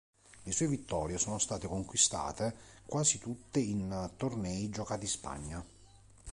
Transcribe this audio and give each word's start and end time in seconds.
Le 0.41 0.51
sue 0.51 0.65
vittorie 0.65 1.19
sono 1.19 1.37
state 1.37 1.67
conquistate 1.67 2.55
quasi 2.87 3.19
tutte 3.19 3.59
in 3.59 4.09
tornei 4.17 4.67
giocati 4.71 5.03
in 5.03 5.07
Spagna. 5.07 5.65